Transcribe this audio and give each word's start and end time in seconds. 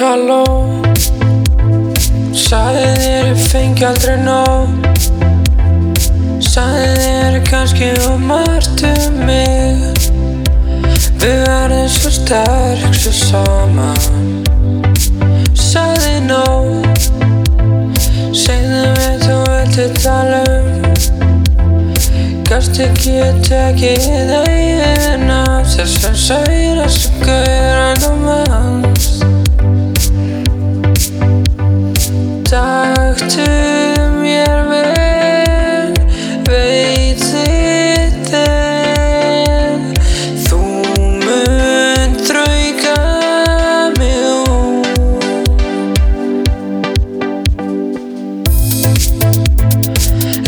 halló 0.00 0.44
Sæði 2.36 2.84
þér 3.00 3.26
ég 3.28 3.40
fengi 3.50 3.84
aldrei 3.84 4.16
nóg 4.22 4.68
Sæði 6.40 6.86
þér 7.02 7.36
kannski 7.48 7.90
of 8.06 8.16
margt 8.24 8.84
um 8.88 9.18
mig 9.28 10.08
Við 11.20 11.36
verðum 11.44 11.90
svo 11.92 12.12
sterk 12.16 12.96
svo 12.96 13.12
saman 13.18 14.40
Sæði 15.68 16.16
nóg 16.30 16.96
Segðu 18.32 18.82
mér 18.96 19.20
þú 19.26 19.38
viltu 19.50 19.86
tala 20.00 20.40
um 20.56 20.68
Gast 22.48 22.80
ekki 22.82 23.20
að 23.26 23.44
tekið 23.50 24.34
eigin 24.40 25.28
af 25.36 25.68
Þessar 25.76 26.16
særa 26.24 26.88
sem 26.90 27.20
gauðan 27.22 28.08
og 28.08 28.16
mannst 28.24 28.29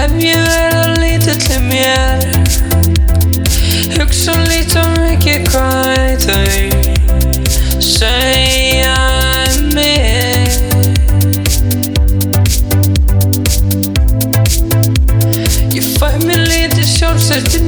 Ef 0.00 0.12
ég 0.16 0.44
verð 0.48 0.94
lítið 1.02 1.42
til 1.44 1.58
mér 1.66 2.22
Hugsa 3.98 4.32
lítið 4.46 4.78
og 4.80 4.94
mikið 4.96 5.50
hvað 5.50 6.24
þau. 6.24 6.60
Segja 7.84 8.94
um 9.50 9.68
mig 9.76 10.48
Ég 15.76 15.84
fæ 15.98 16.08
mér 16.24 16.48
lítið 16.48 16.86
sjálfsett 16.96 17.60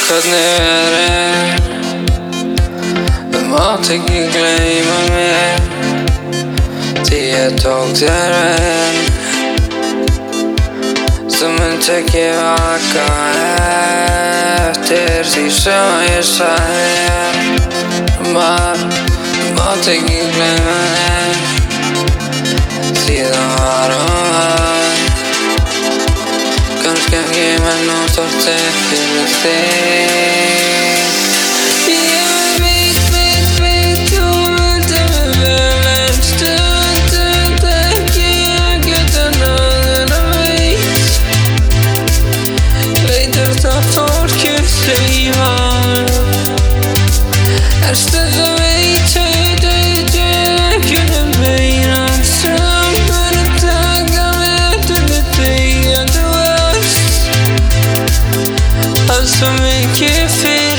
hvernig 0.00 0.46
við 0.58 0.66
erum 0.72 1.48
Þú 3.32 3.40
mátt 3.52 3.86
ekki 3.96 4.20
gleyma 4.32 4.98
mér. 5.12 5.58
Því 7.02 7.20
ég 7.32 7.50
tók 7.60 7.90
þér 8.00 8.30
vel. 8.36 8.96
Þú 11.32 11.48
munt 11.56 11.88
ekki 11.90 12.26
vaka 12.38 13.06
eftir 14.68 15.26
því 15.26 15.44
sem 15.50 15.88
ég 16.06 16.22
þér 16.36 17.34
Maður, 18.30 18.86
þú 19.34 19.50
mátt 19.58 19.92
ekki 19.96 20.22
gleyma 20.38 20.78
þér 20.94 21.36
Því 23.02 23.16
það 23.26 23.54
var 23.58 23.90
og 23.98 24.10
var 24.12 24.61
Kannski 27.42 27.50
ekki 27.50 27.62
menn 27.64 27.90
og 27.90 28.06
svo 60.02 60.50
mikið 60.50 60.71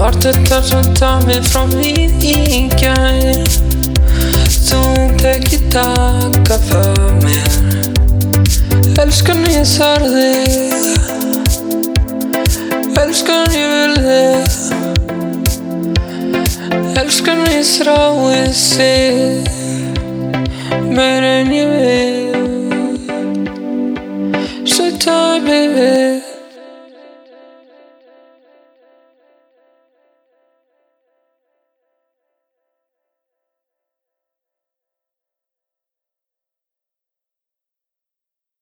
Var 0.00 0.14
þetta 0.16 0.58
að 1.04 1.26
mér 1.28 1.42
frá 1.44 1.66
mér 1.68 2.22
í 2.24 2.62
gær? 2.80 3.50
Þú 4.48 4.78
vilt 4.94 5.24
ekki 5.28 5.58
taka 5.74 6.56
það 6.70 7.02
mér. 7.20 7.52
Elskan 9.04 9.44
ég 9.52 9.68
þarf 9.68 10.08
þig 10.14 10.72
Elskan 13.02 13.44
ég 13.52 13.68
vil 13.74 13.96
þig 14.08 14.48
Elskan 17.02 17.40
ég 17.52 17.64
þrái 17.74 18.48
þig. 18.56 19.44
Meir 20.88 21.22
en 21.34 21.52
ég 21.52 21.68
vil 21.76 21.99